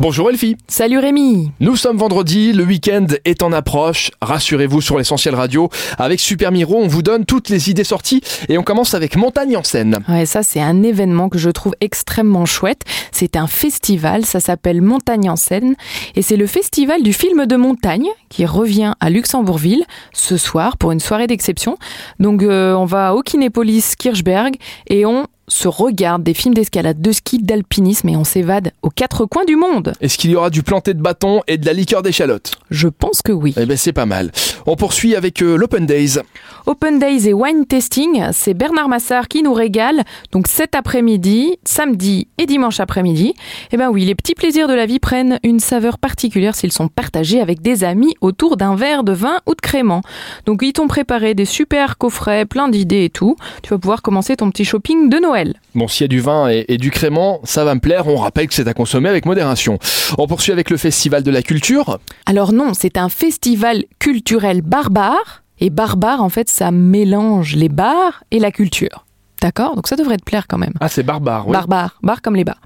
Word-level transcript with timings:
Bonjour 0.00 0.30
Elfie. 0.30 0.56
Salut 0.68 1.00
Rémi. 1.00 1.50
Nous 1.58 1.74
sommes 1.74 1.96
vendredi, 1.96 2.52
le 2.52 2.62
week-end 2.62 3.06
est 3.24 3.42
en 3.42 3.50
approche. 3.50 4.12
Rassurez-vous 4.22 4.80
sur 4.80 4.96
l'essentiel 4.96 5.34
radio. 5.34 5.70
Avec 5.98 6.20
Super 6.20 6.52
Miro, 6.52 6.76
on 6.76 6.86
vous 6.86 7.02
donne 7.02 7.24
toutes 7.24 7.48
les 7.48 7.68
idées 7.68 7.82
sorties 7.82 8.20
et 8.48 8.58
on 8.58 8.62
commence 8.62 8.94
avec 8.94 9.16
Montagne 9.16 9.56
en 9.56 9.64
scène. 9.64 9.98
Ouais, 10.08 10.24
ça 10.24 10.44
c'est 10.44 10.60
un 10.60 10.84
événement 10.84 11.28
que 11.28 11.38
je 11.38 11.50
trouve 11.50 11.72
extrêmement 11.80 12.46
chouette. 12.46 12.82
C'est 13.10 13.34
un 13.34 13.48
festival, 13.48 14.24
ça 14.24 14.38
s'appelle 14.38 14.82
Montagne 14.82 15.28
en 15.28 15.34
scène 15.34 15.74
et 16.14 16.22
c'est 16.22 16.36
le 16.36 16.46
festival 16.46 17.02
du 17.02 17.12
film 17.12 17.46
de 17.46 17.56
montagne 17.56 18.06
qui 18.28 18.46
revient 18.46 18.92
à 19.00 19.10
Luxembourgville 19.10 19.82
ce 20.12 20.36
soir 20.36 20.76
pour 20.76 20.92
une 20.92 21.00
soirée 21.00 21.26
d'exception. 21.26 21.76
Donc 22.20 22.44
euh, 22.44 22.72
on 22.74 22.84
va 22.84 23.16
au 23.16 23.22
Kinépolis 23.22 23.96
Kirchberg 23.98 24.58
et 24.86 25.04
on 25.06 25.26
se 25.48 25.68
regarde 25.68 26.22
des 26.22 26.34
films 26.34 26.54
d'escalade, 26.54 27.00
de 27.00 27.12
ski, 27.12 27.38
d'alpinisme 27.38 28.08
et 28.08 28.16
on 28.16 28.24
s'évade 28.24 28.72
aux 28.82 28.90
quatre 28.90 29.26
coins 29.26 29.44
du 29.44 29.56
monde. 29.56 29.92
Est-ce 30.00 30.18
qu'il 30.18 30.30
y 30.30 30.36
aura 30.36 30.50
du 30.50 30.62
planté 30.62 30.94
de 30.94 31.02
bâton 31.02 31.42
et 31.46 31.58
de 31.58 31.66
la 31.66 31.72
liqueur 31.72 32.02
d'échalote 32.02 32.52
Je 32.70 32.88
pense 32.88 33.22
que 33.22 33.32
oui. 33.32 33.54
Eh 33.56 33.66
ben 33.66 33.76
c'est 33.76 33.92
pas 33.92 34.06
mal. 34.06 34.30
On 34.66 34.76
poursuit 34.76 35.16
avec 35.16 35.42
euh, 35.42 35.56
l'Open 35.56 35.86
Days. 35.86 36.18
Open 36.66 36.98
Days 36.98 37.28
et 37.28 37.32
Wine 37.32 37.64
Tasting, 37.66 38.24
c'est 38.32 38.54
Bernard 38.54 38.88
Massard 38.88 39.28
qui 39.28 39.42
nous 39.42 39.54
régale. 39.54 40.04
Donc 40.32 40.48
cet 40.48 40.74
après-midi, 40.74 41.56
samedi 41.64 42.28
et 42.36 42.46
dimanche 42.46 42.80
après-midi. 42.80 43.34
Eh 43.72 43.76
ben 43.76 43.88
oui, 43.88 44.04
les 44.04 44.14
petits 44.14 44.34
plaisirs 44.34 44.68
de 44.68 44.74
la 44.74 44.86
vie 44.86 44.98
prennent 44.98 45.38
une 45.42 45.60
saveur 45.60 45.98
particulière 45.98 46.54
s'ils 46.54 46.72
sont 46.72 46.88
partagés 46.88 47.40
avec 47.40 47.62
des 47.62 47.84
amis 47.84 48.14
autour 48.20 48.56
d'un 48.56 48.76
verre 48.76 49.04
de 49.04 49.12
vin 49.12 49.38
ou 49.46 49.54
de 49.54 49.60
crément. 49.60 50.02
Donc 50.46 50.60
ils 50.62 50.72
t'ont 50.72 50.88
préparé 50.88 51.34
des 51.34 51.44
super 51.44 51.96
coffrets, 51.96 52.44
plein 52.44 52.68
d'idées 52.68 53.04
et 53.04 53.10
tout. 53.10 53.36
Tu 53.62 53.70
vas 53.70 53.78
pouvoir 53.78 54.02
commencer 54.02 54.36
ton 54.36 54.50
petit 54.50 54.64
shopping 54.64 55.08
de 55.08 55.18
Noël. 55.18 55.37
Bon, 55.74 55.88
s'il 55.88 56.04
y 56.04 56.06
a 56.06 56.08
du 56.08 56.20
vin 56.20 56.48
et, 56.48 56.64
et 56.68 56.78
du 56.78 56.90
crément, 56.90 57.40
ça 57.44 57.64
va 57.64 57.74
me 57.74 57.80
plaire. 57.80 58.06
On 58.08 58.16
rappelle 58.16 58.48
que 58.48 58.54
c'est 58.54 58.68
à 58.68 58.74
consommer 58.74 59.08
avec 59.08 59.26
modération. 59.26 59.78
On 60.16 60.26
poursuit 60.26 60.52
avec 60.52 60.70
le 60.70 60.76
Festival 60.76 61.22
de 61.22 61.30
la 61.30 61.42
Culture. 61.42 61.98
Alors 62.26 62.52
non, 62.52 62.72
c'est 62.74 62.96
un 62.96 63.08
festival 63.08 63.84
culturel 63.98 64.62
barbare. 64.62 65.42
Et 65.60 65.70
barbare, 65.70 66.22
en 66.22 66.28
fait, 66.28 66.48
ça 66.48 66.70
mélange 66.70 67.56
les 67.56 67.68
bars 67.68 68.22
et 68.30 68.38
la 68.38 68.52
culture. 68.52 69.04
D'accord? 69.40 69.76
Donc 69.76 69.86
ça 69.88 69.96
devrait 69.96 70.16
te 70.16 70.24
plaire 70.24 70.46
quand 70.48 70.58
même. 70.58 70.72
Ah, 70.80 70.88
c'est 70.88 71.02
barbare, 71.02 71.46
oui. 71.46 71.52
Barbare, 71.52 71.98
bar 72.02 72.22
comme 72.22 72.34
les 72.36 72.44
bars. 72.44 72.60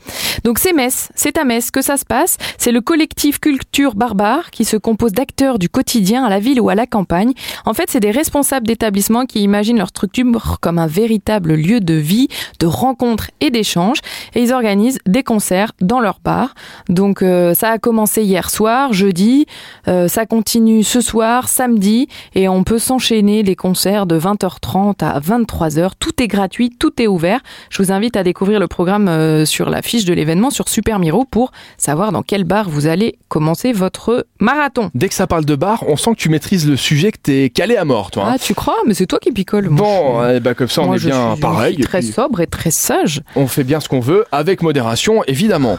Donc 0.45 0.59
c'est 0.59 0.73
Metz, 0.73 1.11
c'est 1.15 1.37
à 1.39 1.45
Metz 1.45 1.71
que 1.71 1.83
ça 1.83 1.97
se 1.97 2.05
passe. 2.05 2.37
C'est 2.59 2.73
le 2.73 2.81
collectif 2.81 3.41
Culture 3.41 3.95
Barbare 3.95 4.51
qui 4.51 4.65
se 4.65 4.77
compose 4.77 5.13
d'acteurs 5.13 5.59
du 5.59 5.69
quotidien 5.69 6.25
à 6.25 6.31
la 6.31 6.39
ville 6.39 6.61
ou 6.61 6.69
à 6.69 6.75
la 6.75 6.87
campagne. 6.87 7.33
En 7.65 7.75
fait, 7.75 7.91
c'est 7.91 8.01
des 8.01 8.11
responsables 8.11 8.67
d'établissements 8.67 9.27
qui 9.27 9.43
imaginent 9.43 9.79
leur 9.79 9.89
structure 9.89 10.13
comme 10.61 10.79
un 10.79 10.87
véritable 10.87 11.55
lieu 11.55 11.81
de 11.81 11.95
vie, 11.95 12.29
de 12.59 12.67
rencontres 12.67 13.31
et 13.41 13.51
d'échanges. 13.51 13.99
Et 14.35 14.43
ils 14.43 14.53
organisent 14.53 14.99
des 15.07 15.23
concerts 15.23 15.73
dans 15.81 16.01
leur 16.01 16.21
bar. 16.23 16.55
Donc 16.89 17.23
euh, 17.23 17.55
ça 17.55 17.71
a 17.71 17.79
commencé 17.79 18.23
hier 18.23 18.51
soir, 18.51 18.93
jeudi. 18.93 19.47
Euh, 19.89 20.09
ça 20.09 20.27
continue 20.27 20.83
ce 20.83 21.01
soir, 21.01 21.49
samedi. 21.49 22.09
Et 22.35 22.49
on 22.49 22.65
peut 22.65 22.79
s'enchaîner 22.79 23.43
des 23.43 23.57
concerts 23.57 24.07
de 24.07 24.19
20h30 24.19 25.05
à 25.05 25.21
23h. 25.21 25.93
Tout 25.99 26.23
est 26.23 26.29
gratuit, 26.29 26.71
tout 26.71 27.01
est 27.01 27.07
ouvert. 27.07 27.41
Je 27.71 27.83
vous 27.83 27.93
invite 27.93 28.17
à 28.17 28.23
découvrir 28.23 28.61
le 28.61 28.69
programme 28.69 29.09
euh, 29.09 29.45
sur 29.45 29.71
la 29.71 29.83
fiche 29.83 30.05
de 30.05 30.15
l'événement 30.23 30.51
sur 30.51 30.69
Super 30.69 31.01
Miro 31.01 31.25
pour 31.25 31.51
savoir 31.79 32.13
dans 32.13 32.23
quel 32.23 32.45
bar 32.45 32.71
vous 32.71 32.87
allez 32.87 33.19
commencer 33.29 33.73
votre 33.73 34.25
marathon. 34.41 34.89
Dès 34.95 35.09
que 35.09 35.15
ça 35.15 35.27
parle 35.27 35.45
de 35.45 35.57
bar, 35.57 35.83
on 35.89 35.97
sent 35.97 36.11
que 36.13 36.17
tu 36.21 36.29
maîtrises 36.29 36.69
le 36.69 36.77
sujet, 36.77 37.11
que 37.11 37.19
t'es 37.21 37.51
calé 37.51 37.77
à 37.77 37.85
mort, 37.85 38.13
toi. 38.13 38.27
hein. 38.27 38.33
Ah, 38.35 38.39
tu 38.39 38.55
crois? 38.55 38.77
Mais 38.87 38.95
c'est 38.95 39.07
toi 39.07 39.19
qui 39.19 39.33
picole. 39.33 39.69
Bon, 39.69 40.23
je- 40.23 40.37
eh 40.37 40.41
ben, 40.41 40.55
comme 40.55 40.69
ça, 40.69 40.83
on 40.83 40.87
moi, 40.87 40.97
est 40.97 40.99
je 41.01 41.09
bien 41.09 41.31
suis- 41.33 41.37
je 41.37 41.41
pareil. 41.41 41.75
suis 41.75 41.83
très 41.85 41.99
puis 42.01 42.13
sobre 42.13 42.41
et 42.41 42.47
très 42.47 42.71
sage. 42.71 43.21
On 43.35 43.49
fait 43.49 43.65
bien 43.65 43.81
ce 43.81 43.89
qu'on 43.89 43.99
veut, 44.01 44.25
avec 44.31 44.63
modération, 44.63 45.25
évidemment. 45.27 45.77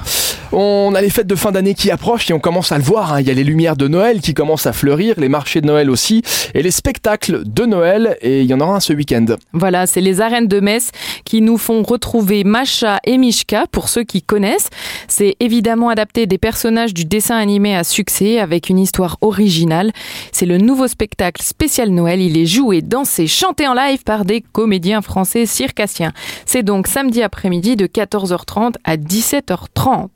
On 0.51 0.93
a 0.95 1.01
les 1.01 1.09
fêtes 1.09 1.25
de 1.27 1.35
fin 1.35 1.51
d'année 1.51 1.73
qui 1.73 1.89
approchent 1.89 2.29
et 2.29 2.33
on 2.33 2.39
commence 2.39 2.71
à 2.73 2.77
le 2.77 2.83
voir. 2.83 3.13
hein. 3.13 3.21
Il 3.21 3.27
y 3.27 3.31
a 3.31 3.33
les 3.33 3.43
lumières 3.45 3.75
de 3.77 3.87
Noël 3.87 4.19
qui 4.21 4.33
commencent 4.33 4.67
à 4.67 4.73
fleurir, 4.73 5.15
les 5.17 5.29
marchés 5.29 5.61
de 5.61 5.67
Noël 5.67 5.89
aussi, 5.89 6.21
et 6.53 6.61
les 6.61 6.69
spectacles 6.71 7.43
de 7.45 7.65
Noël. 7.65 8.17
Et 8.21 8.41
il 8.41 8.45
y 8.47 8.53
en 8.53 8.59
aura 8.59 8.75
un 8.75 8.79
ce 8.79 8.91
week-end. 8.93 9.25
Voilà, 9.53 9.87
c'est 9.87 10.01
les 10.01 10.19
arènes 10.21 10.47
de 10.47 10.59
Metz 10.59 10.91
qui 11.25 11.41
nous 11.41 11.57
font 11.57 11.81
retrouver 11.81 12.43
Macha 12.43 12.99
et 13.05 13.17
Mishka, 13.17 13.65
pour 13.71 13.89
ceux 13.89 14.03
qui 14.03 14.21
connaissent. 14.33 14.71
C'est 15.07 15.35
évidemment 15.39 15.89
adapté 15.89 16.25
des 16.25 16.39
personnages 16.39 16.91
du 16.91 17.05
dessin 17.05 17.37
animé 17.37 17.75
à 17.75 17.83
succès 17.83 18.39
avec 18.39 18.67
une 18.69 18.79
histoire 18.79 19.17
originale. 19.21 19.91
C'est 20.31 20.47
le 20.47 20.57
nouveau 20.57 20.87
spectacle 20.87 21.43
spécial 21.43 21.91
Noël. 21.91 22.19
Il 22.19 22.35
est 22.35 22.47
joué, 22.47 22.81
dansé, 22.81 23.27
chanté 23.27 23.67
en 23.67 23.75
live 23.75 24.03
par 24.03 24.25
des 24.25 24.41
comédiens 24.41 25.03
français 25.03 25.45
circassiens. 25.45 26.13
C'est 26.47 26.63
donc 26.63 26.87
samedi 26.87 27.21
après-midi 27.21 27.75
de 27.75 27.85
14h30 27.85 28.73
à 28.83 28.97
17h30. 28.97 30.07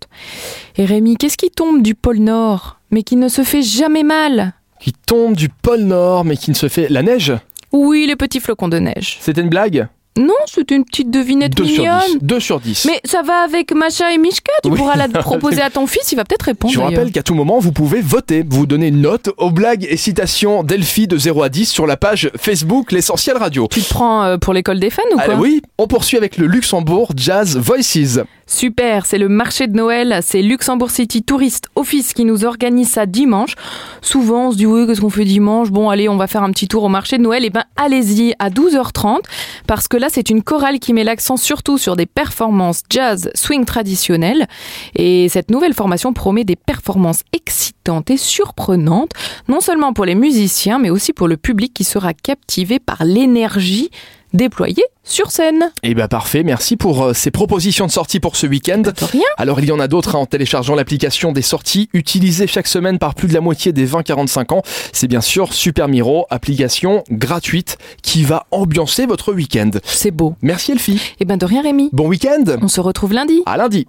Et 0.78 0.86
Rémi, 0.86 1.16
qu'est-ce 1.18 1.38
qui 1.38 1.52
tombe 1.52 1.84
du 1.84 1.94
pôle 1.94 2.18
Nord, 2.18 2.80
mais 2.90 3.04
qui 3.04 3.18
ne 3.18 3.28
se 3.28 3.44
fait 3.44 3.62
jamais 3.62 4.02
mal? 4.02 4.54
Qui 4.80 4.94
tombe 4.94 5.36
du 5.36 5.50
pôle 5.50 5.82
Nord, 5.82 6.26
mais 6.26 6.38
qui 6.38 6.50
ne 6.50 6.56
se 6.56 6.70
fait. 6.70 6.90
La 6.90 7.04
neige? 7.04 7.34
Oui, 7.72 8.08
les 8.08 8.16
petits 8.16 8.40
flocons 8.40 8.68
de 8.68 8.80
neige. 8.80 9.18
C'était 9.22 9.42
une 9.42 9.50
blague? 9.50 9.88
Non, 10.18 10.34
c'était 10.48 10.76
une 10.76 10.84
petite 10.86 11.12
devinette 11.12 11.54
2 11.56 11.66
sur 11.66 11.84
mignonne. 11.84 12.02
10. 12.14 12.18
2 12.22 12.40
sur 12.40 12.60
10. 12.60 12.86
Mais 12.86 13.00
ça 13.06 13.22
va 13.22 13.42
avec 13.44 13.72
Macha 13.74 14.12
et 14.14 14.18
Mishka, 14.18 14.52
tu 14.64 14.70
Oui. 14.70 14.78
pourras 14.78 14.96
la 14.96 15.08
proposer 15.22 15.62
à 15.62 15.70
ton 15.70 15.88
fils, 15.88 16.12
il 16.12 16.16
va 16.16 16.24
peut-être 16.26 16.44
répondre. 16.44 16.74
Je 16.74 16.80
vous 16.80 16.86
rappelle 16.86 17.12
qu'à 17.12 17.24
tout 17.24 17.36
moment, 17.36 17.60
vous 17.60 17.72
pouvez 17.72 18.02
voter. 18.02 18.44
Vous 18.48 18.66
donnez 18.66 18.88
une 18.88 19.02
note 19.02 19.30
aux 19.38 19.52
blagues 19.52 19.86
et 19.90 19.98
citations 19.98 20.64
d'Elfie 20.64 21.08
de 21.08 21.18
0 21.18 21.44
à 21.44 21.50
10 21.50 21.66
sur 21.72 21.88
la 21.88 21.98
page 21.98 22.30
Facebook 22.38 22.92
L'Essentiel 22.92 23.38
Radio. 23.38 23.68
Tu 23.72 23.82
te 23.82 23.90
prends 23.90 24.24
euh, 24.24 24.38
pour 24.38 24.54
l'école 24.54 24.80
des 24.80 24.90
fans 24.90 25.02
ou 25.14 25.18
quoi 25.18 25.34
Ah, 25.36 25.40
oui, 25.40 25.62
on 25.78 25.88
poursuit 25.88 26.18
avec 26.18 26.38
le 26.38 26.48
Luxembourg 26.48 27.12
Jazz 27.16 27.58
Voices. 27.58 28.20
Super, 28.50 29.06
c'est 29.06 29.18
le 29.18 29.28
marché 29.28 29.68
de 29.68 29.76
Noël, 29.76 30.20
c'est 30.24 30.42
Luxembourg 30.42 30.90
City 30.90 31.22
Tourist 31.22 31.66
Office 31.76 32.14
qui 32.14 32.24
nous 32.24 32.46
organise 32.46 32.90
ça 32.90 33.06
dimanche. 33.06 33.56
Souvent 34.02 34.48
on 34.48 34.52
se 34.52 34.58
dit 34.58 34.66
oui, 34.66 34.88
qu'est-ce 34.88 35.02
qu'on 35.02 35.10
fait 35.10 35.26
dimanche? 35.26 35.70
Bon 35.70 35.90
allez, 35.90 36.08
on 36.08 36.16
va 36.16 36.28
faire 36.28 36.44
un 36.44 36.52
petit 36.52 36.70
tour 36.70 36.84
au 36.84 36.88
marché 36.90 37.18
de 37.18 37.24
Noël. 37.24 37.44
Et 37.44 37.50
ben 37.50 37.66
allez-y 37.76 38.34
à 38.40 38.50
12h30 38.50 39.18
parce 39.68 39.90
que 39.90 39.98
là 39.98 40.07
c'est 40.10 40.30
une 40.30 40.44
chorale 40.44 40.80
qui 40.80 40.94
met 40.94 41.04
l'accent 41.04 41.38
surtout 41.38 41.78
sur 41.78 41.96
des 41.96 42.06
performances 42.06 42.84
jazz 42.90 43.30
swing 43.36 43.66
traditionnelles. 43.66 44.48
Et 44.96 45.30
cette 45.30 45.52
nouvelle 45.52 45.74
formation 45.74 46.14
promet 46.14 46.44
des 46.44 46.56
performances 46.56 47.24
excitantes 47.34 48.10
et 48.10 48.18
surprenantes, 48.18 49.12
non 49.48 49.62
seulement 49.62 49.94
pour 49.94 50.06
les 50.06 50.16
musiciens 50.16 50.80
mais 50.80 50.90
aussi 50.90 51.14
pour 51.14 51.28
le 51.28 51.38
public 51.38 51.74
qui 51.74 51.84
sera 51.84 52.14
captivé 52.14 52.80
par 52.80 53.04
l'énergie 53.06 53.90
déployée 54.34 54.84
sur 55.04 55.32
scène. 55.32 55.72
Et 55.84 55.94
bah 55.94 56.08
parfait, 56.08 56.44
merci 56.44 56.76
pour 56.76 57.04
euh, 57.04 57.14
ces 57.14 57.32
propositions 57.32 57.86
de 57.86 57.92
sortie 57.92 58.20
pour 58.20 58.36
ce 58.36 58.46
week-end. 58.46 58.80
De 58.80 58.94
rien. 59.06 59.22
Alors 59.38 59.60
il 59.60 59.68
y 59.68 59.72
en 59.72 59.80
a 59.80 59.88
d'autres 59.88 60.16
hein, 60.16 60.20
en 60.20 60.26
téléchargeant 60.26 60.76
l'application 60.76 61.32
des 61.32 61.42
sorties 61.42 61.90
utilisée 61.94 62.48
chaque 62.48 62.68
semaine 62.68 63.00
par 63.00 63.16
plus 63.16 63.28
de 63.28 63.34
la 63.34 63.42
moitié 63.42 63.72
des 63.72 63.88
20-45 63.88 64.54
ans. 64.54 64.62
C'est 64.92 65.08
bien 65.08 65.22
sûr 65.22 65.54
Super 65.54 65.88
Miro, 65.88 66.26
application 66.30 67.04
gratuite 67.10 67.78
qui 68.02 68.24
va 68.24 68.46
ambiancer 68.52 69.06
votre 69.06 69.34
week-end. 69.34 69.72
C'est 69.84 70.12
beau. 70.12 70.36
Merci 70.42 70.74
Elfie. 70.74 71.02
Et 71.20 71.26
ben 71.26 71.38
de 71.38 71.46
rien 71.46 71.62
Rémi. 71.62 71.90
Bon 71.94 72.08
week-end 72.08 72.44
On 72.62 72.68
se 72.68 72.82
retrouve 72.82 73.14
lundi. 73.14 73.42
À 73.46 73.58
lundi 73.58 73.86